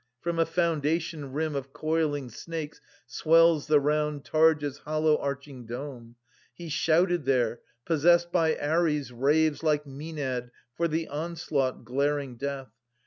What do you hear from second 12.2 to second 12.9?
death.